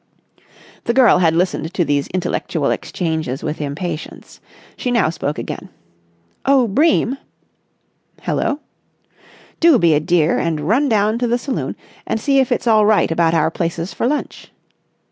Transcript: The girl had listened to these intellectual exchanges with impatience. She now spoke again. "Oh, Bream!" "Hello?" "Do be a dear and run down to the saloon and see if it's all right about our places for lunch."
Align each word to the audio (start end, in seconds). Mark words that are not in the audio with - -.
The 0.85 0.95
girl 0.95 1.19
had 1.19 1.35
listened 1.35 1.75
to 1.75 1.85
these 1.85 2.07
intellectual 2.07 2.71
exchanges 2.71 3.43
with 3.43 3.61
impatience. 3.61 4.41
She 4.75 4.89
now 4.89 5.11
spoke 5.11 5.37
again. 5.37 5.69
"Oh, 6.43 6.67
Bream!" 6.67 7.19
"Hello?" 8.23 8.61
"Do 9.59 9.77
be 9.77 9.93
a 9.93 9.99
dear 9.99 10.39
and 10.39 10.61
run 10.67 10.89
down 10.89 11.19
to 11.19 11.27
the 11.27 11.37
saloon 11.37 11.75
and 12.07 12.19
see 12.19 12.39
if 12.39 12.51
it's 12.51 12.65
all 12.65 12.83
right 12.83 13.11
about 13.11 13.35
our 13.35 13.51
places 13.51 13.93
for 13.93 14.07
lunch." 14.07 14.49